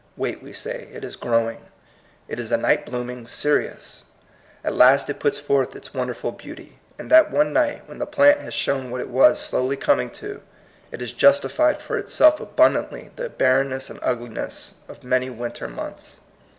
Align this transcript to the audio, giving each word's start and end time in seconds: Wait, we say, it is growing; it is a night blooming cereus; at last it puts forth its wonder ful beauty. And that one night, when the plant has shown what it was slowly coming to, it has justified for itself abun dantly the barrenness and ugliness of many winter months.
Wait, 0.17 0.41
we 0.41 0.51
say, 0.51 0.87
it 0.91 1.03
is 1.03 1.15
growing; 1.15 1.63
it 2.27 2.39
is 2.39 2.51
a 2.51 2.57
night 2.57 2.87
blooming 2.87 3.27
cereus; 3.27 4.03
at 4.63 4.73
last 4.73 5.11
it 5.11 5.19
puts 5.19 5.37
forth 5.37 5.75
its 5.75 5.93
wonder 5.93 6.15
ful 6.15 6.31
beauty. 6.31 6.79
And 6.97 7.11
that 7.11 7.29
one 7.29 7.53
night, 7.53 7.83
when 7.87 7.99
the 7.99 8.07
plant 8.07 8.39
has 8.39 8.55
shown 8.55 8.89
what 8.89 8.99
it 8.99 9.09
was 9.09 9.39
slowly 9.39 9.77
coming 9.77 10.09
to, 10.17 10.41
it 10.91 11.01
has 11.01 11.13
justified 11.13 11.83
for 11.83 11.99
itself 11.99 12.39
abun 12.39 12.73
dantly 12.73 13.15
the 13.15 13.29
barrenness 13.29 13.91
and 13.91 13.99
ugliness 14.01 14.73
of 14.87 15.03
many 15.03 15.29
winter 15.29 15.67
months. 15.67 16.17